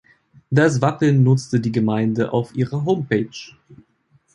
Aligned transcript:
Das 0.49 0.81
Wappen 0.81 1.21
nutzte 1.21 1.59
die 1.59 1.71
Gemeinde 1.71 2.33
auf 2.33 2.55
ihrer 2.55 2.85
Homepage. 2.85 3.55